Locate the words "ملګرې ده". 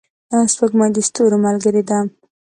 1.45-1.99